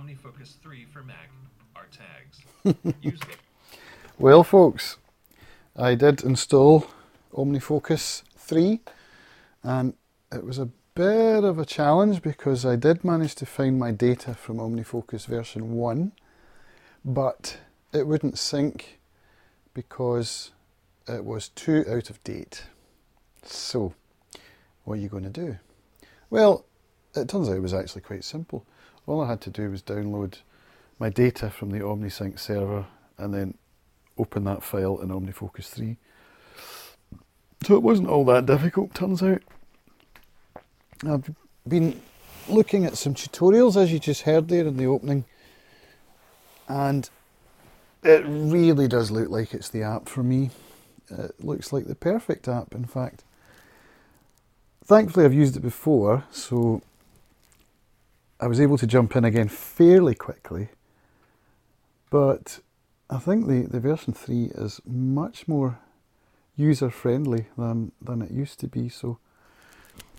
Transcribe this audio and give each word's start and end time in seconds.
OmniFocus 0.00 0.56
3 0.62 0.86
for 0.86 1.02
Mac 1.02 1.30
are 1.76 1.86
tags. 1.92 2.74
Use 3.02 3.20
them. 3.20 3.30
Well, 4.18 4.42
folks, 4.42 4.96
I 5.76 5.94
did 5.94 6.24
install 6.24 6.86
OmniFocus 7.34 8.22
3 8.36 8.80
and 9.62 9.92
it 10.32 10.42
was 10.44 10.58
a 10.58 10.70
bit 10.94 11.44
of 11.44 11.58
a 11.58 11.66
challenge 11.66 12.22
because 12.22 12.64
I 12.64 12.76
did 12.76 13.04
manage 13.04 13.34
to 13.36 13.46
find 13.46 13.78
my 13.78 13.90
data 13.90 14.32
from 14.32 14.56
OmniFocus 14.56 15.26
version 15.26 15.74
1, 15.74 16.12
but 17.04 17.58
it 17.92 18.06
wouldn't 18.06 18.38
sync 18.38 19.00
because 19.74 20.52
it 21.08 21.26
was 21.26 21.50
too 21.50 21.84
out 21.90 22.08
of 22.08 22.24
date. 22.24 22.64
So, 23.42 23.92
what 24.84 24.94
are 24.94 25.02
you 25.02 25.08
going 25.10 25.24
to 25.24 25.30
do? 25.30 25.58
Well, 26.30 26.64
it 27.14 27.28
turns 27.28 27.50
out 27.50 27.56
it 27.56 27.60
was 27.60 27.74
actually 27.74 28.02
quite 28.02 28.24
simple. 28.24 28.64
All 29.10 29.22
I 29.22 29.26
had 29.26 29.40
to 29.40 29.50
do 29.50 29.68
was 29.72 29.82
download 29.82 30.36
my 31.00 31.08
data 31.10 31.50
from 31.50 31.70
the 31.70 31.80
OmniSync 31.80 32.38
server 32.38 32.86
and 33.18 33.34
then 33.34 33.54
open 34.16 34.44
that 34.44 34.62
file 34.62 35.00
in 35.00 35.08
OmniFocus 35.08 35.64
3. 35.64 35.96
So 37.66 37.74
it 37.74 37.82
wasn't 37.82 38.06
all 38.08 38.24
that 38.26 38.46
difficult, 38.46 38.94
turns 38.94 39.20
out. 39.20 39.42
I've 41.04 41.28
been 41.66 42.00
looking 42.48 42.84
at 42.84 42.96
some 42.96 43.14
tutorials 43.14 43.76
as 43.76 43.92
you 43.92 43.98
just 43.98 44.22
heard 44.22 44.46
there 44.46 44.64
in 44.64 44.76
the 44.76 44.86
opening, 44.86 45.24
and 46.68 47.10
it 48.04 48.22
really 48.24 48.86
does 48.86 49.10
look 49.10 49.28
like 49.28 49.52
it's 49.52 49.70
the 49.70 49.82
app 49.82 50.08
for 50.08 50.22
me. 50.22 50.50
It 51.10 51.34
looks 51.44 51.72
like 51.72 51.86
the 51.86 51.96
perfect 51.96 52.46
app, 52.46 52.76
in 52.76 52.84
fact. 52.84 53.24
Thankfully, 54.84 55.24
I've 55.24 55.34
used 55.34 55.56
it 55.56 55.62
before, 55.62 56.22
so 56.30 56.82
I 58.40 58.46
was 58.46 58.60
able 58.60 58.78
to 58.78 58.86
jump 58.86 59.14
in 59.16 59.24
again 59.24 59.48
fairly 59.48 60.14
quickly. 60.14 60.70
But 62.08 62.60
I 63.10 63.18
think 63.18 63.46
the, 63.46 63.62
the 63.62 63.80
version 63.80 64.14
3 64.14 64.52
is 64.54 64.80
much 64.86 65.46
more 65.46 65.78
user 66.56 66.90
friendly 66.90 67.46
than, 67.58 67.92
than 68.00 68.22
it 68.22 68.30
used 68.30 68.58
to 68.60 68.66
be. 68.66 68.88
So 68.88 69.18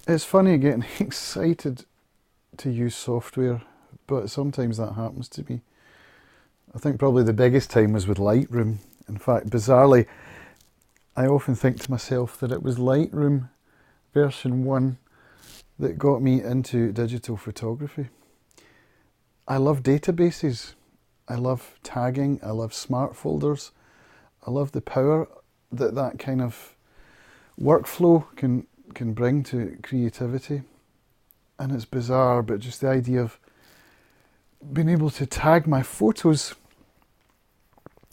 it's 0.07 0.23
funny 0.23 0.57
getting 0.59 0.85
excited 0.99 1.85
to 2.57 2.69
use 2.69 2.95
software, 2.95 3.63
but 4.05 4.29
sometimes 4.29 4.77
that 4.77 4.93
happens 4.93 5.27
to 5.29 5.43
me. 5.49 5.61
I 6.75 6.79
think 6.79 6.99
probably 6.99 7.23
the 7.23 7.33
biggest 7.33 7.71
time 7.71 7.93
was 7.93 8.07
with 8.07 8.17
Lightroom. 8.17 8.77
In 9.09 9.17
fact, 9.17 9.49
bizarrely, 9.49 10.05
I 11.15 11.25
often 11.25 11.55
think 11.55 11.81
to 11.81 11.91
myself 11.91 12.39
that 12.39 12.51
it 12.51 12.61
was 12.61 12.77
Lightroom 12.77 13.49
version 14.13 14.63
1 14.63 14.97
that 15.79 15.97
got 15.97 16.21
me 16.21 16.41
into 16.41 16.91
digital 16.91 17.37
photography. 17.37 18.09
I 19.47 19.57
love 19.57 19.83
databases. 19.83 20.73
I 21.27 21.35
love 21.35 21.79
tagging. 21.83 22.39
I 22.43 22.51
love 22.51 22.73
smart 22.73 23.15
folders. 23.15 23.71
I 24.45 24.51
love 24.51 24.71
the 24.71 24.81
power 24.81 25.27
that 25.71 25.95
that 25.95 26.19
kind 26.19 26.41
of 26.41 26.75
workflow 27.59 28.25
can 28.35 28.67
can 28.93 29.13
bring 29.13 29.43
to 29.43 29.77
creativity. 29.83 30.63
And 31.57 31.71
it's 31.71 31.85
bizarre, 31.85 32.41
but 32.41 32.59
just 32.59 32.81
the 32.81 32.89
idea 32.89 33.21
of 33.21 33.39
being 34.73 34.89
able 34.89 35.09
to 35.11 35.25
tag 35.25 35.67
my 35.67 35.83
photos 35.83 36.55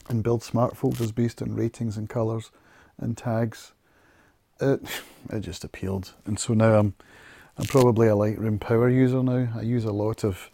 and 0.09 0.23
build 0.23 0.43
smart 0.43 0.77
folders 0.77 1.13
based 1.13 1.43
on 1.43 1.55
ratings 1.55 1.97
and 1.97 2.09
colours 2.09 2.51
and 2.99 3.17
tags, 3.17 3.73
it 4.61 4.81
it 5.31 5.41
just 5.41 5.65
appealed. 5.65 6.13
And 6.25 6.39
so 6.39 6.55
now 6.55 6.79
I'm 6.79 6.95
I'm 7.59 7.67
probably 7.67 8.07
a 8.07 8.13
Lightroom 8.13 8.61
power 8.61 8.89
user 8.89 9.21
now. 9.21 9.49
I 9.57 9.63
use 9.63 9.85
a 9.85 9.91
lot 9.91 10.23
of 10.23 10.49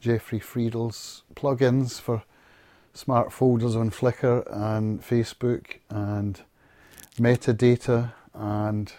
Jeffrey 0.00 0.38
Friedl's 0.38 1.24
plugins 1.34 2.00
for 2.00 2.22
smart 2.92 3.32
folders 3.32 3.74
on 3.74 3.90
Flickr 3.90 4.44
and 4.48 5.02
Facebook 5.02 5.78
and 5.90 6.42
metadata 7.16 8.12
and 8.34 8.92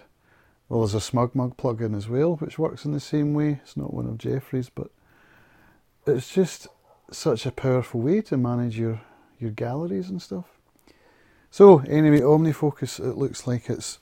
well 0.67 0.81
there's 0.81 0.95
a 0.95 0.97
SmugMug 0.97 1.55
plugin 1.55 1.95
as 1.95 2.09
well 2.09 2.35
which 2.35 2.59
works 2.59 2.83
in 2.83 2.91
the 2.91 2.99
same 2.99 3.33
way. 3.33 3.61
It's 3.63 3.77
not 3.77 3.93
one 3.93 4.05
of 4.05 4.17
Jeffrey's 4.17 4.69
but 4.69 4.89
it's 6.05 6.33
just 6.33 6.67
such 7.09 7.45
a 7.45 7.51
powerful 7.51 8.01
way 8.01 8.19
to 8.23 8.35
manage 8.35 8.77
your, 8.77 8.99
your 9.39 9.51
galleries 9.51 10.09
and 10.09 10.21
stuff. 10.21 10.45
So 11.51 11.79
anyway, 11.87 12.19
OmniFocus 12.19 12.99
it 12.99 13.15
looks 13.15 13.47
like 13.47 13.69
it's 13.69 13.99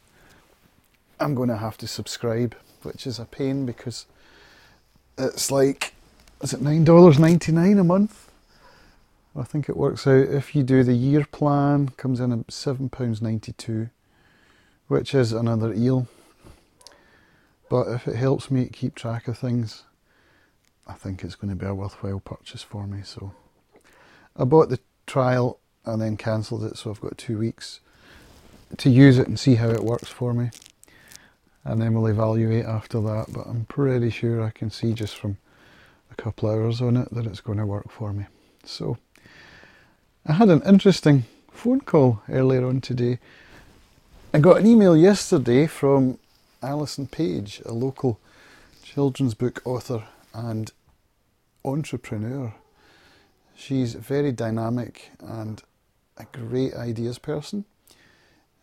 I'm 1.19 1.35
going 1.35 1.49
to 1.49 1.57
have 1.57 1.77
to 1.77 1.87
subscribe, 1.87 2.55
which 2.85 3.07
is 3.07 3.19
a 3.19 3.25
pain 3.25 3.65
because 3.65 4.05
it's 5.17 5.51
like 5.51 5.93
is 6.41 6.53
it 6.53 6.61
nine 6.61 6.83
dollars 6.83 7.19
ninety 7.19 7.51
nine 7.51 7.77
a 7.79 7.83
month? 7.83 8.29
I 9.35 9.43
think 9.43 9.67
it 9.67 9.77
works 9.77 10.05
out 10.05 10.27
if 10.27 10.55
you 10.55 10.61
do 10.63 10.83
the 10.83 10.93
year 10.93 11.25
plan, 11.31 11.89
comes 11.97 12.19
in 12.19 12.31
at 12.31 12.51
seven 12.51 12.89
pounds 12.89 13.21
ninety 13.21 13.53
two, 13.53 13.89
which 14.87 15.15
is 15.15 15.31
another 15.31 15.73
eel. 15.73 16.07
But 17.69 17.87
if 17.87 18.07
it 18.07 18.15
helps 18.15 18.51
me 18.51 18.65
keep 18.71 18.93
track 18.93 19.27
of 19.27 19.37
things, 19.37 19.83
I 20.85 20.93
think 20.93 21.23
it's 21.23 21.35
going 21.35 21.49
to 21.49 21.55
be 21.55 21.65
a 21.65 21.73
worthwhile 21.73 22.19
purchase 22.19 22.61
for 22.61 22.85
me. 22.85 23.01
So 23.03 23.33
I 24.35 24.43
bought 24.43 24.69
the 24.69 24.79
trial 25.07 25.59
and 25.85 26.01
then 26.01 26.17
cancelled 26.17 26.63
it, 26.65 26.77
so 26.77 26.91
I've 26.91 27.01
got 27.01 27.17
two 27.17 27.37
weeks 27.37 27.79
to 28.77 28.89
use 28.89 29.17
it 29.17 29.27
and 29.27 29.39
see 29.39 29.55
how 29.55 29.69
it 29.69 29.83
works 29.83 30.09
for 30.09 30.33
me. 30.33 30.51
And 31.65 31.81
then 31.81 31.93
we'll 31.93 32.07
evaluate 32.07 32.65
after 32.65 32.99
that. 33.01 33.27
But 33.31 33.47
I'm 33.47 33.65
pretty 33.65 34.09
sure 34.09 34.43
I 34.43 34.49
can 34.49 34.69
see 34.69 34.93
just 34.93 35.15
from 35.15 35.37
a 36.11 36.15
couple 36.15 36.49
hours 36.49 36.81
on 36.81 36.97
it 36.97 37.13
that 37.13 37.25
it's 37.25 37.41
going 37.41 37.57
to 37.57 37.65
work 37.65 37.89
for 37.89 38.13
me. 38.13 38.25
So 38.65 38.97
I 40.25 40.33
had 40.33 40.49
an 40.49 40.61
interesting 40.65 41.25
phone 41.51 41.81
call 41.81 42.21
earlier 42.29 42.65
on 42.65 42.81
today. 42.81 43.19
I 44.33 44.39
got 44.39 44.57
an 44.57 44.67
email 44.67 44.97
yesterday 44.97 45.67
from 45.67 46.17
Alison 46.61 47.07
Page, 47.07 47.61
a 47.65 47.71
local 47.73 48.19
children's 48.81 49.33
book 49.33 49.61
author 49.65 50.03
and 50.33 50.71
entrepreneur. 51.63 52.53
She's 53.55 53.93
very 53.93 54.31
dynamic 54.31 55.11
and 55.19 55.61
a 56.17 56.25
great 56.25 56.73
ideas 56.73 57.19
person. 57.19 57.65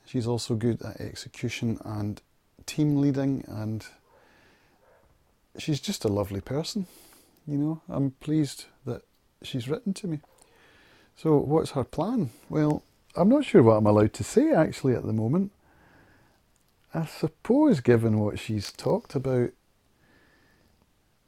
She's 0.05 0.27
also 0.27 0.55
good 0.55 0.83
at 0.83 1.00
execution 1.00 1.78
and 1.84 2.21
team 2.66 3.00
leading, 3.00 3.44
and 3.47 3.87
she's 5.59 5.81
just 5.81 6.04
a 6.04 6.09
lovely 6.09 6.41
person. 6.41 6.87
You 7.47 7.59
know, 7.59 7.81
I'm 7.88 8.12
pleased 8.21 8.66
that 8.87 9.03
she's 9.43 9.69
written 9.69 9.94
to 9.94 10.06
me. 10.06 10.21
So, 11.16 11.37
what's 11.37 11.72
her 11.72 11.84
plan? 11.84 12.31
Well, 12.48 12.82
I'm 13.16 13.28
not 13.28 13.44
sure 13.44 13.62
what 13.62 13.76
I'm 13.76 13.87
allowed 13.87 14.12
to 14.15 14.25
say 14.25 14.53
actually 14.53 14.94
at 14.94 15.04
the 15.04 15.12
moment. 15.12 15.53
I 16.94 17.06
suppose, 17.06 17.81
given 17.81 18.19
what 18.19 18.38
she's 18.38 18.72
talked 18.72 19.15
about, 19.15 19.50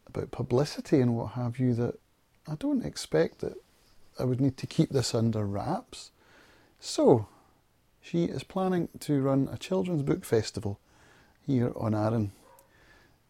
about 0.07 0.31
publicity 0.31 1.01
and 1.01 1.17
what 1.17 1.33
have 1.33 1.59
you, 1.59 1.75
that 1.75 1.95
I 2.49 2.55
don't 2.57 2.85
expect 2.85 3.41
that 3.41 3.55
I 4.19 4.25
would 4.25 4.41
need 4.41 4.57
to 4.59 4.67
keep 4.67 4.91
this 4.91 5.15
under 5.15 5.47
wraps. 5.47 6.11
So, 6.81 7.29
she 8.01 8.25
is 8.25 8.43
planning 8.43 8.89
to 9.01 9.23
run 9.23 9.49
a 9.51 9.57
children's 9.57 10.03
book 10.03 10.25
festival 10.25 10.81
here 11.47 11.73
on 11.77 11.95
Arran, 11.95 12.33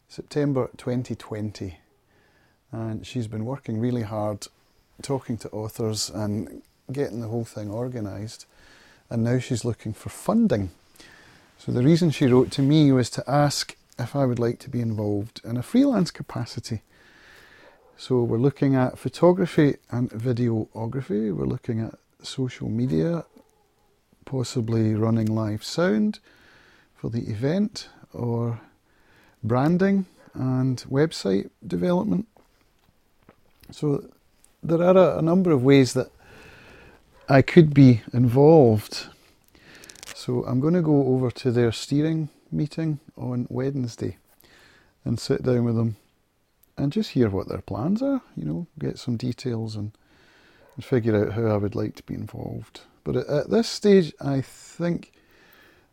September 0.08 0.70
2020. 0.76 1.78
And 2.70 3.06
she's 3.06 3.26
been 3.26 3.44
working 3.44 3.78
really 3.78 4.02
hard, 4.02 4.46
talking 5.02 5.36
to 5.38 5.50
authors 5.50 6.10
and 6.10 6.62
getting 6.90 7.20
the 7.20 7.28
whole 7.28 7.44
thing 7.44 7.70
organised. 7.70 8.46
And 9.10 9.25
now 9.25 9.38
she's 9.38 9.64
looking 9.64 9.92
for 9.92 10.08
funding. 10.08 10.70
So 11.58 11.72
the 11.72 11.82
reason 11.82 12.10
she 12.10 12.26
wrote 12.26 12.50
to 12.52 12.62
me 12.62 12.92
was 12.92 13.10
to 13.10 13.31
ask 13.31 13.76
if 13.98 14.16
I 14.16 14.25
would 14.25 14.38
like 14.38 14.58
to 14.60 14.70
be 14.70 14.81
involved 14.81 15.40
in 15.44 15.56
a 15.56 15.62
freelance 15.62 16.10
capacity. 16.10 16.82
So 17.96 18.22
we're 18.22 18.38
looking 18.38 18.75
at 18.75 18.98
photography 18.98 19.76
and 19.90 20.10
videography, 20.10 21.32
we're 21.34 21.44
looking 21.44 21.81
at 21.81 21.94
social 22.22 22.69
media, 22.69 23.25
possibly 24.25 24.94
running 24.94 25.26
live 25.26 25.62
sound 25.62 26.19
for 26.96 27.10
the 27.10 27.31
event, 27.31 27.88
or 28.12 28.61
branding 29.43 30.06
and 30.35 30.79
website 30.88 31.50
development. 31.67 32.26
So 33.70 34.05
there 34.62 34.82
are 34.82 34.97
a, 34.97 35.19
a 35.19 35.23
number 35.23 35.50
of 35.50 35.62
ways 35.62 35.94
that 35.94 36.11
I 37.29 37.43
could 37.43 37.75
be 37.75 38.03
involved. 38.12 39.06
So 40.14 40.44
I'm 40.44 40.61
going 40.61 40.75
to 40.75 40.82
go 40.82 41.06
over 41.09 41.31
to 41.31 41.50
their 41.50 41.73
steering 41.73 42.29
meeting 42.50 43.00
on 43.17 43.47
Wednesday 43.49 44.19
and 45.05 45.19
sit 45.19 45.43
down 45.43 45.64
with 45.64 45.76
them 45.76 45.97
and 46.76 46.93
just 46.93 47.11
hear 47.11 47.29
what 47.29 47.49
their 47.49 47.61
plans 47.61 48.03
are, 48.03 48.23
you 48.37 48.44
know, 48.44 48.67
get 48.79 48.99
some 48.99 49.17
details 49.17 49.76
and, 49.76 49.93
and 50.76 50.85
figure 50.85 51.17
out 51.17 51.32
how 51.32 51.47
I 51.47 51.56
would 51.56 51.75
like 51.75 51.97
to 51.97 52.03
be 52.03 52.14
involved. 52.14 52.82
But 53.05 53.17
at, 53.17 53.26
at 53.26 53.50
this 53.50 53.69
stage, 53.69 54.12
I 54.20 54.41
think 54.41 55.12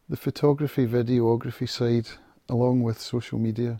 the 0.09 0.17
photography, 0.17 0.87
videography 0.87 1.69
side, 1.69 2.09
along 2.49 2.81
with 2.81 2.99
social 2.99 3.37
media, 3.37 3.79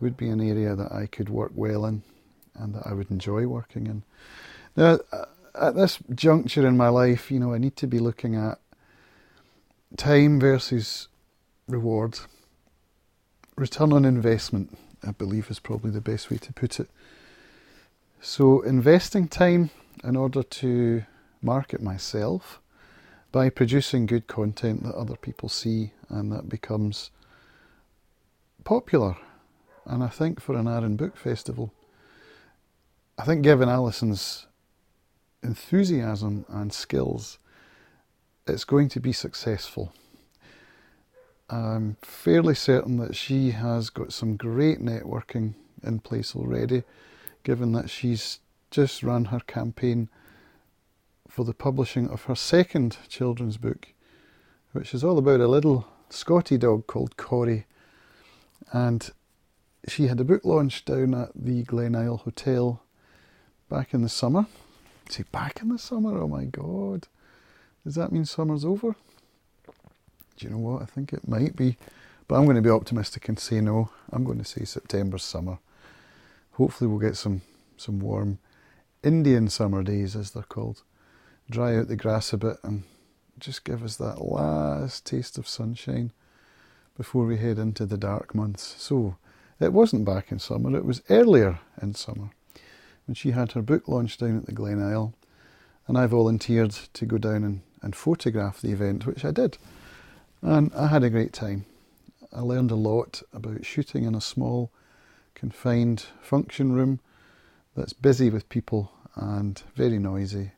would 0.00 0.16
be 0.16 0.28
an 0.28 0.40
area 0.40 0.74
that 0.74 0.90
I 0.90 1.06
could 1.06 1.28
work 1.28 1.52
well 1.54 1.84
in. 1.84 2.02
and 2.54 2.74
that 2.74 2.86
I 2.86 2.92
would 2.92 3.10
enjoy 3.10 3.46
working 3.46 3.86
in. 3.86 4.02
Now, 4.76 4.98
at 5.54 5.74
this 5.74 5.98
juncture 6.14 6.66
in 6.66 6.76
my 6.76 6.88
life, 6.88 7.30
you 7.30 7.40
know, 7.40 7.54
I 7.54 7.58
need 7.58 7.76
to 7.76 7.86
be 7.86 7.98
looking 7.98 8.34
at 8.34 8.58
time 9.96 10.38
versus 10.38 11.08
reward. 11.66 12.18
Return 13.56 13.92
on 13.92 14.04
investment, 14.04 14.76
I 15.06 15.12
believe, 15.12 15.50
is 15.50 15.58
probably 15.58 15.90
the 15.90 16.00
best 16.00 16.30
way 16.30 16.36
to 16.38 16.52
put 16.52 16.78
it. 16.78 16.90
So, 18.20 18.60
investing 18.60 19.28
time 19.28 19.70
in 20.04 20.16
order 20.16 20.42
to 20.42 21.04
market 21.40 21.82
myself 21.82 22.60
by 23.32 23.48
producing 23.48 24.04
good 24.04 24.26
content 24.26 24.82
that 24.82 24.94
other 24.94 25.16
people 25.16 25.48
see 25.48 25.92
and 26.10 26.30
that 26.30 26.48
becomes 26.48 27.10
popular. 28.62 29.16
And 29.86 30.04
I 30.04 30.08
think 30.08 30.40
for 30.40 30.54
an 30.54 30.68
Arran 30.68 30.96
Book 30.96 31.16
Festival, 31.16 31.72
I 33.18 33.24
think 33.24 33.42
given 33.42 33.68
Alison's 33.68 34.46
enthusiasm 35.42 36.44
and 36.48 36.72
skills, 36.72 37.38
it's 38.46 38.64
going 38.64 38.88
to 38.90 39.00
be 39.00 39.12
successful. 39.12 39.92
I'm 41.48 41.96
fairly 42.02 42.54
certain 42.54 42.98
that 42.98 43.16
she 43.16 43.50
has 43.50 43.90
got 43.90 44.12
some 44.12 44.36
great 44.36 44.78
networking 44.78 45.54
in 45.82 46.00
place 46.00 46.36
already, 46.36 46.82
given 47.44 47.72
that 47.72 47.90
she's 47.90 48.40
just 48.70 49.02
run 49.02 49.26
her 49.26 49.40
campaign 49.40 50.08
for 51.32 51.46
the 51.46 51.54
publishing 51.54 52.10
of 52.10 52.24
her 52.24 52.34
second 52.34 52.98
children's 53.08 53.56
book, 53.56 53.88
which 54.72 54.92
is 54.92 55.02
all 55.02 55.16
about 55.16 55.40
a 55.40 55.48
little 55.48 55.86
Scotty 56.10 56.58
dog 56.58 56.86
called 56.86 57.16
Corey. 57.16 57.64
And 58.70 59.10
she 59.88 60.08
had 60.08 60.20
a 60.20 60.24
book 60.24 60.44
launch 60.44 60.84
down 60.84 61.14
at 61.14 61.30
the 61.34 61.64
Glenisle 61.64 62.20
Hotel 62.20 62.82
back 63.70 63.94
in 63.94 64.02
the 64.02 64.10
summer. 64.10 64.44
See, 65.08 65.22
back 65.32 65.62
in 65.62 65.70
the 65.70 65.78
summer? 65.78 66.20
Oh 66.20 66.28
my 66.28 66.44
god. 66.44 67.08
Does 67.82 67.94
that 67.94 68.12
mean 68.12 68.26
summer's 68.26 68.66
over? 68.66 68.94
Do 70.36 70.46
you 70.46 70.50
know 70.50 70.58
what? 70.58 70.82
I 70.82 70.84
think 70.84 71.14
it 71.14 71.26
might 71.26 71.56
be. 71.56 71.78
But 72.28 72.34
I'm 72.34 72.44
going 72.44 72.56
to 72.56 72.62
be 72.62 72.68
optimistic 72.68 73.26
and 73.30 73.38
say 73.38 73.62
no. 73.62 73.88
I'm 74.12 74.24
going 74.24 74.38
to 74.38 74.44
say 74.44 74.66
September's 74.66 75.24
summer. 75.24 75.60
Hopefully, 76.52 76.88
we'll 76.88 76.98
get 76.98 77.16
some, 77.16 77.40
some 77.78 78.00
warm 78.00 78.38
Indian 79.02 79.48
summer 79.48 79.82
days, 79.82 80.14
as 80.14 80.32
they're 80.32 80.42
called 80.42 80.82
dry 81.50 81.76
out 81.76 81.88
the 81.88 81.96
grass 81.96 82.32
a 82.32 82.38
bit 82.38 82.56
and 82.62 82.84
just 83.38 83.64
give 83.64 83.82
us 83.82 83.96
that 83.96 84.22
last 84.22 85.04
taste 85.04 85.38
of 85.38 85.48
sunshine 85.48 86.12
before 86.96 87.26
we 87.26 87.38
head 87.38 87.58
into 87.58 87.86
the 87.86 87.96
dark 87.96 88.34
months. 88.34 88.76
So 88.78 89.16
it 89.60 89.72
wasn't 89.72 90.04
back 90.04 90.30
in 90.30 90.38
summer, 90.38 90.76
it 90.76 90.84
was 90.84 91.02
earlier 91.10 91.60
in 91.80 91.94
summer 91.94 92.30
when 93.06 93.14
she 93.14 93.32
had 93.32 93.52
her 93.52 93.62
book 93.62 93.88
launch 93.88 94.18
down 94.18 94.36
at 94.36 94.46
the 94.46 94.52
Glenisle. 94.52 95.12
And 95.88 95.98
I 95.98 96.06
volunteered 96.06 96.70
to 96.70 97.06
go 97.06 97.18
down 97.18 97.42
and, 97.42 97.62
and 97.82 97.96
photograph 97.96 98.60
the 98.60 98.70
event, 98.70 99.06
which 99.06 99.24
I 99.24 99.32
did. 99.32 99.58
And 100.40 100.72
I 100.74 100.86
had 100.86 101.02
a 101.02 101.10
great 101.10 101.32
time. 101.32 101.64
I 102.32 102.40
learned 102.40 102.70
a 102.70 102.76
lot 102.76 103.22
about 103.32 103.66
shooting 103.66 104.04
in 104.04 104.14
a 104.14 104.20
small, 104.20 104.70
confined 105.34 106.06
function 106.20 106.72
room 106.72 107.00
that's 107.76 107.92
busy 107.92 108.30
with 108.30 108.48
people 108.48 108.92
and 109.16 109.60
very 109.74 109.98
noisy 109.98 110.52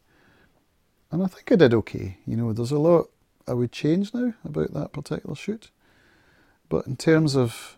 and 1.15 1.23
I 1.23 1.29
think 1.29 1.53
I 1.53 1.55
did 1.55 1.73
okay. 1.73 2.19
You 2.27 2.37
know, 2.37 2.53
there's 2.53 2.73
a 2.73 2.79
lot 2.79 3.09
I 3.47 3.53
would 3.53 3.71
change 3.71 4.13
now 4.13 4.35
about 4.45 4.75
that 4.75 4.93
particular 4.93 5.37
shoot. 5.37 5.71
But 6.69 6.89
in 6.89 6.97
terms 6.97 7.37
of 7.37 7.77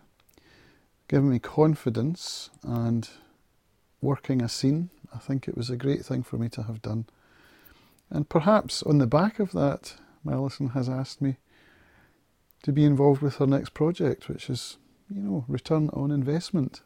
giving 1.07 1.29
me 1.29 1.37
confidence 1.37 2.49
and 2.63 3.07
working 4.01 4.41
a 4.41 4.49
scene, 4.49 4.89
I 5.13 5.19
think 5.19 5.47
it 5.47 5.55
was 5.55 5.69
a 5.69 5.77
great 5.77 6.03
thing 6.03 6.23
for 6.23 6.37
me 6.37 6.49
to 6.49 6.63
have 6.63 6.81
done. 6.81 7.05
And 8.09 8.27
perhaps 8.27 8.81
on 8.81 8.97
the 8.97 9.05
back 9.05 9.37
of 9.37 9.51
that, 9.51 9.93
Alison 10.27 10.69
has 10.69 10.89
asked 10.89 11.21
me 11.21 11.37
to 12.63 12.71
be 12.71 12.85
involved 12.85 13.21
with 13.21 13.35
her 13.35 13.45
next 13.45 13.75
project, 13.75 14.27
which 14.27 14.49
is, 14.49 14.77
you 15.13 15.21
know, 15.21 15.45
return 15.47 15.91
on 15.93 16.09
investment. 16.09 16.81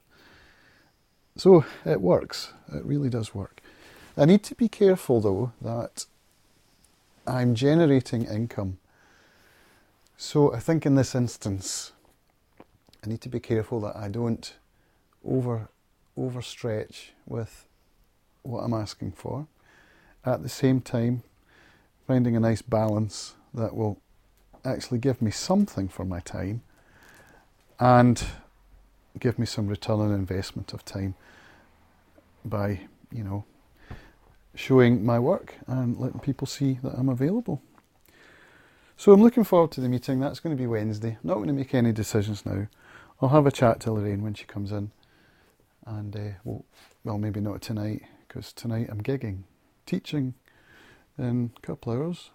So 1.37 1.63
it 1.85 2.01
works. 2.01 2.51
It 2.73 2.83
really 2.83 3.09
does 3.09 3.33
work. 3.33 3.61
I 4.17 4.25
need 4.25 4.43
to 4.43 4.55
be 4.55 4.67
careful 4.67 5.21
though 5.21 5.53
that 5.61 6.07
I'm 7.27 7.55
generating 7.55 8.25
income. 8.25 8.77
So 10.17 10.53
I 10.53 10.59
think 10.59 10.85
in 10.85 10.95
this 10.95 11.15
instance, 11.15 11.93
I 13.03 13.09
need 13.09 13.21
to 13.21 13.29
be 13.29 13.39
careful 13.39 13.79
that 13.81 13.95
I 13.95 14.07
don't 14.09 14.53
over 15.25 15.69
overstretch 16.17 17.09
with 17.25 17.67
what 18.43 18.61
I'm 18.61 18.73
asking 18.73 19.13
for. 19.13 19.47
At 20.25 20.43
the 20.43 20.49
same 20.49 20.81
time, 20.81 21.23
finding 22.05 22.35
a 22.35 22.39
nice 22.39 22.61
balance 22.61 23.35
that 23.53 23.75
will 23.75 23.99
actually 24.63 24.99
give 24.99 25.21
me 25.21 25.31
something 25.31 25.87
for 25.87 26.05
my 26.05 26.19
time 26.19 26.61
and 27.79 28.23
give 29.19 29.39
me 29.39 29.45
some 29.45 29.67
return 29.67 29.99
on 29.99 30.13
investment 30.13 30.73
of 30.73 30.85
time 30.85 31.15
by, 32.45 32.81
you 33.11 33.23
know, 33.23 33.45
showing 34.55 35.05
my 35.05 35.19
work 35.19 35.55
and 35.67 35.97
letting 35.97 36.19
people 36.19 36.47
see 36.47 36.79
that 36.83 36.93
I'm 36.97 37.09
available. 37.09 37.61
So 38.97 39.11
I'm 39.11 39.21
looking 39.21 39.43
forward 39.43 39.71
to 39.71 39.81
the 39.81 39.89
meeting. 39.89 40.19
That's 40.19 40.39
going 40.39 40.55
to 40.55 40.61
be 40.61 40.67
Wednesday. 40.67 41.17
I'm 41.21 41.27
not 41.27 41.35
going 41.35 41.47
to 41.47 41.53
make 41.53 41.73
any 41.73 41.91
decisions 41.91 42.45
now. 42.45 42.67
I'll 43.21 43.29
have 43.29 43.47
a 43.47 43.51
chat 43.51 43.79
to 43.81 43.91
Lorraine 43.91 44.23
when 44.23 44.33
she 44.33 44.45
comes 44.45 44.71
in. 44.71 44.91
And, 45.85 46.15
uh, 46.15 46.37
well, 46.43 46.65
well, 47.03 47.17
maybe 47.17 47.39
not 47.39 47.61
tonight, 47.61 48.03
because 48.27 48.53
tonight 48.53 48.87
I'm 48.91 49.01
gigging, 49.01 49.43
teaching 49.85 50.35
in 51.17 51.51
a 51.57 51.59
couple 51.61 51.93
hours, 51.93 52.29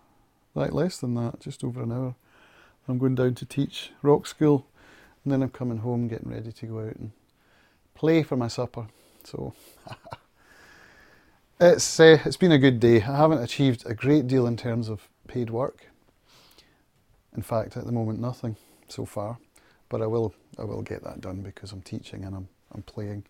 like 0.54 0.72
less 0.72 0.98
than 0.98 1.14
that, 1.14 1.40
just 1.40 1.62
over 1.62 1.82
an 1.82 1.92
hour. 1.92 2.14
I'm 2.88 2.98
going 2.98 3.14
down 3.14 3.34
to 3.34 3.44
teach 3.46 3.90
rock 4.02 4.26
school, 4.26 4.66
and 5.24 5.32
then 5.32 5.42
I'm 5.42 5.50
coming 5.50 5.78
home, 5.78 6.08
getting 6.08 6.30
ready 6.30 6.52
to 6.52 6.66
go 6.66 6.80
out 6.80 6.96
and 6.96 7.12
play 7.94 8.22
for 8.22 8.36
my 8.36 8.48
supper. 8.48 8.86
So, 9.24 9.54
It's 11.58 11.98
uh, 11.98 12.18
it's 12.26 12.36
been 12.36 12.52
a 12.52 12.58
good 12.58 12.80
day. 12.80 12.96
I 12.96 13.16
haven't 13.16 13.42
achieved 13.42 13.84
a 13.86 13.94
great 13.94 14.26
deal 14.26 14.46
in 14.46 14.58
terms 14.58 14.90
of 14.90 15.08
paid 15.26 15.48
work. 15.48 15.86
In 17.34 17.40
fact, 17.40 17.78
at 17.78 17.86
the 17.86 17.92
moment, 17.92 18.20
nothing 18.20 18.56
so 18.88 19.06
far. 19.06 19.38
But 19.88 20.02
I 20.02 20.06
will 20.06 20.34
I 20.58 20.64
will 20.64 20.82
get 20.82 21.02
that 21.04 21.22
done 21.22 21.40
because 21.40 21.72
I'm 21.72 21.80
teaching 21.80 22.24
and 22.24 22.36
I'm 22.36 22.48
I'm 22.74 22.82
playing. 22.82 23.24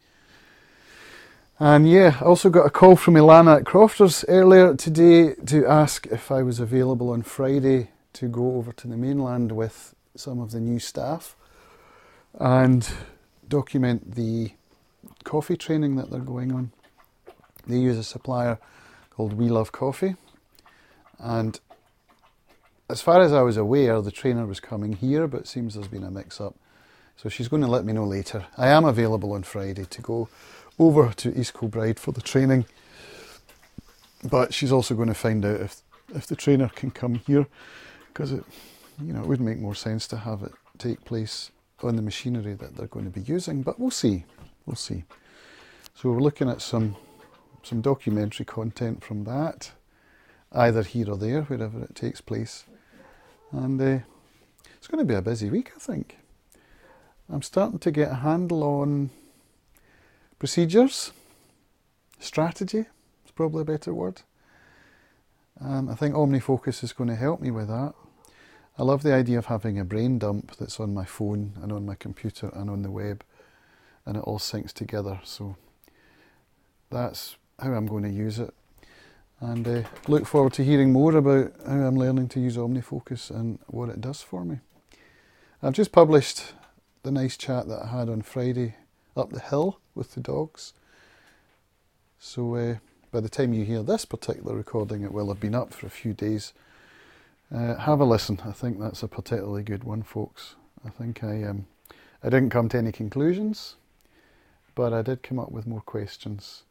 And 1.60 1.88
yeah, 1.88 2.16
I 2.20 2.24
also 2.24 2.50
got 2.50 2.66
a 2.66 2.70
call 2.70 2.96
from 2.96 3.14
Ilana 3.14 3.58
at 3.58 3.64
Crofters 3.64 4.24
earlier 4.26 4.74
today 4.74 5.34
to 5.46 5.64
ask 5.64 6.08
if 6.08 6.32
I 6.32 6.42
was 6.42 6.58
available 6.58 7.10
on 7.10 7.22
Friday 7.22 7.90
to 8.14 8.26
go 8.26 8.56
over 8.56 8.72
to 8.72 8.88
the 8.88 8.96
mainland 8.96 9.52
with 9.52 9.94
some 10.16 10.40
of 10.40 10.50
the 10.50 10.58
new 10.58 10.80
staff 10.80 11.36
and 12.40 12.88
document 13.46 14.16
the 14.16 14.50
coffee 15.22 15.56
training 15.56 15.94
that 15.94 16.10
they're 16.10 16.18
going 16.18 16.50
on. 16.52 16.72
They 17.66 17.78
use 17.78 17.98
a 17.98 18.04
supplier 18.04 18.58
called 19.10 19.32
We 19.32 19.48
Love 19.48 19.72
Coffee. 19.72 20.16
And 21.18 21.58
as 22.88 23.00
far 23.00 23.20
as 23.20 23.32
I 23.32 23.42
was 23.42 23.56
aware, 23.56 24.00
the 24.00 24.10
trainer 24.10 24.46
was 24.46 24.60
coming 24.60 24.92
here, 24.92 25.26
but 25.26 25.42
it 25.42 25.48
seems 25.48 25.74
there's 25.74 25.88
been 25.88 26.04
a 26.04 26.10
mix 26.10 26.40
up. 26.40 26.54
So 27.16 27.28
she's 27.28 27.48
going 27.48 27.62
to 27.62 27.68
let 27.68 27.84
me 27.84 27.92
know 27.92 28.04
later. 28.04 28.46
I 28.56 28.68
am 28.68 28.84
available 28.84 29.32
on 29.32 29.42
Friday 29.42 29.84
to 29.84 30.02
go 30.02 30.28
over 30.78 31.12
to 31.16 31.38
East 31.38 31.54
Kilbride 31.58 31.98
for 31.98 32.12
the 32.12 32.20
training. 32.20 32.66
But 34.22 34.52
she's 34.52 34.72
also 34.72 34.94
going 34.94 35.08
to 35.08 35.14
find 35.14 35.44
out 35.44 35.60
if 35.60 35.82
if 36.14 36.26
the 36.26 36.36
trainer 36.36 36.68
can 36.68 36.92
come 36.92 37.16
here 37.26 37.48
because 38.08 38.30
it 38.30 38.44
you 39.02 39.12
know 39.12 39.20
it 39.20 39.26
would 39.26 39.40
make 39.40 39.58
more 39.58 39.74
sense 39.74 40.06
to 40.08 40.16
have 40.16 40.42
it 40.42 40.52
take 40.78 41.04
place 41.04 41.50
on 41.82 41.96
the 41.96 42.02
machinery 42.02 42.54
that 42.54 42.76
they're 42.76 42.86
going 42.86 43.04
to 43.04 43.10
be 43.10 43.20
using. 43.20 43.62
But 43.62 43.78
we'll 43.78 43.90
see. 43.90 44.24
We'll 44.64 44.76
see. 44.76 45.04
So 45.94 46.10
we're 46.10 46.20
looking 46.20 46.48
at 46.48 46.60
some 46.60 46.96
some 47.66 47.80
documentary 47.80 48.46
content 48.46 49.02
from 49.02 49.24
that, 49.24 49.72
either 50.52 50.82
here 50.82 51.10
or 51.10 51.16
there, 51.16 51.42
wherever 51.42 51.82
it 51.82 51.94
takes 51.94 52.20
place. 52.20 52.64
And 53.50 53.80
uh, 53.80 53.98
it's 54.76 54.86
going 54.86 55.04
to 55.04 55.12
be 55.12 55.16
a 55.16 55.22
busy 55.22 55.50
week, 55.50 55.72
I 55.74 55.78
think. 55.78 56.18
I'm 57.28 57.42
starting 57.42 57.80
to 57.80 57.90
get 57.90 58.12
a 58.12 58.16
handle 58.16 58.62
on 58.62 59.10
procedures, 60.38 61.12
strategy, 62.20 62.86
it's 63.24 63.32
probably 63.34 63.62
a 63.62 63.64
better 63.64 63.92
word. 63.92 64.22
And 65.58 65.90
I 65.90 65.94
think 65.94 66.14
OmniFocus 66.14 66.84
is 66.84 66.92
going 66.92 67.10
to 67.10 67.16
help 67.16 67.40
me 67.40 67.50
with 67.50 67.68
that. 67.68 67.94
I 68.78 68.82
love 68.82 69.02
the 69.02 69.14
idea 69.14 69.38
of 69.38 69.46
having 69.46 69.78
a 69.78 69.84
brain 69.84 70.18
dump 70.18 70.56
that's 70.56 70.78
on 70.78 70.94
my 70.94 71.04
phone 71.04 71.54
and 71.62 71.72
on 71.72 71.86
my 71.86 71.94
computer 71.94 72.50
and 72.54 72.68
on 72.68 72.82
the 72.82 72.90
web, 72.90 73.24
and 74.04 74.16
it 74.16 74.22
all 74.22 74.38
syncs 74.38 74.72
together. 74.72 75.18
So 75.24 75.56
that's 76.90 77.36
how 77.60 77.72
I'm 77.72 77.86
going 77.86 78.04
to 78.04 78.10
use 78.10 78.38
it. 78.38 78.54
And 79.40 79.66
uh, 79.68 79.82
look 80.08 80.26
forward 80.26 80.54
to 80.54 80.64
hearing 80.64 80.92
more 80.92 81.14
about 81.14 81.52
how 81.66 81.74
I'm 81.74 81.96
learning 81.96 82.28
to 82.30 82.40
use 82.40 82.56
OmniFocus 82.56 83.30
and 83.30 83.58
what 83.66 83.90
it 83.90 84.00
does 84.00 84.22
for 84.22 84.44
me. 84.44 84.60
I've 85.62 85.74
just 85.74 85.92
published 85.92 86.54
the 87.02 87.10
nice 87.10 87.36
chat 87.36 87.68
that 87.68 87.82
I 87.84 87.86
had 87.88 88.08
on 88.08 88.22
Friday 88.22 88.74
up 89.16 89.30
the 89.30 89.40
hill 89.40 89.78
with 89.94 90.14
the 90.14 90.20
dogs. 90.20 90.72
So 92.18 92.54
uh, 92.56 92.76
by 93.10 93.20
the 93.20 93.28
time 93.28 93.52
you 93.52 93.64
hear 93.64 93.82
this 93.82 94.04
particular 94.04 94.54
recording, 94.54 95.02
it 95.02 95.12
will 95.12 95.28
have 95.28 95.40
been 95.40 95.54
up 95.54 95.72
for 95.72 95.86
a 95.86 95.90
few 95.90 96.12
days. 96.12 96.52
Uh, 97.54 97.76
have 97.76 98.00
a 98.00 98.04
listen. 98.04 98.40
I 98.44 98.52
think 98.52 98.80
that's 98.80 99.02
a 99.02 99.08
particularly 99.08 99.62
good 99.62 99.84
one, 99.84 100.02
folks. 100.02 100.56
I 100.84 100.90
think 100.90 101.22
I 101.22 101.44
um, 101.44 101.66
I 102.22 102.28
didn't 102.28 102.50
come 102.50 102.68
to 102.70 102.78
any 102.78 102.92
conclusions, 102.92 103.76
but 104.74 104.92
I 104.92 105.02
did 105.02 105.22
come 105.22 105.38
up 105.38 105.52
with 105.52 105.66
more 105.66 105.80
questions, 105.80 106.64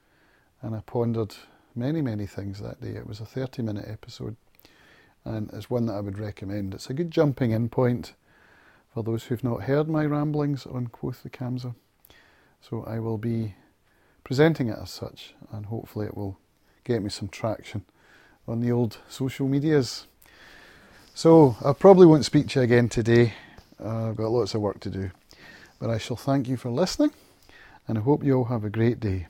and 0.66 0.76
I 0.76 0.80
pondered 0.80 1.36
many 1.76 2.02
many 2.02 2.26
things 2.26 2.60
that 2.60 2.82
day. 2.82 2.96
It 2.96 3.08
was 3.08 3.20
a 3.20 3.26
thirty 3.26 3.62
minute 3.62 3.86
episode, 3.88 4.36
and 5.24 5.52
it's 5.54 5.70
one 5.70 5.86
that 5.86 5.94
I 5.94 6.00
would 6.00 6.18
recommend. 6.18 6.74
It's 6.74 6.90
a 6.90 6.94
good 6.94 7.12
jumping 7.12 7.52
in 7.52 7.70
point 7.70 8.14
for 8.92 9.04
those 9.04 9.26
who've 9.26 9.44
not 9.44 9.64
heard 9.64 9.88
my 9.88 10.06
ramblings 10.06 10.66
on 10.66 10.88
Quoth 10.88 11.22
the 11.22 11.30
Kamsa. 11.30 11.76
So 12.62 12.84
I 12.84 12.98
will 12.98 13.20
be 13.20 13.54
presenting 14.24 14.70
it 14.70 14.80
as 14.82 14.90
such, 14.90 15.36
and 15.52 15.68
hopefully 15.68 16.08
it 16.08 16.18
will 16.18 16.40
get 16.84 17.04
me 17.04 17.10
some 17.10 17.28
traction 17.28 17.86
on 18.48 18.62
the 18.62 18.72
old 18.72 18.98
social 19.08 19.48
medias. 19.48 20.08
So 21.14 21.56
I 21.64 21.74
probably 21.74 22.08
won't 22.08 22.26
speak 22.26 22.48
to 22.50 22.60
you 22.60 22.64
again 22.64 22.90
today. 22.90 23.34
Uh, 23.80 24.10
I've 24.10 24.16
got 24.16 24.32
lots 24.32 24.56
of 24.56 24.62
work 24.62 24.80
to 24.80 24.90
do. 24.90 25.12
But 25.80 25.92
I 25.92 26.00
shall 26.00 26.18
thank 26.18 26.48
you 26.48 26.58
for 26.58 26.72
listening, 26.72 27.12
and 27.88 28.00
I 28.00 28.02
hope 28.02 28.24
you 28.24 28.38
all 28.38 28.46
have 28.46 28.64
a 28.64 28.70
great 28.70 29.00
day. 29.00 29.28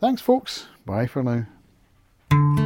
Thanks, 0.00 0.20
folks. 0.20 0.66
Bye 0.84 1.06
for 1.06 1.22
now. 1.22 2.63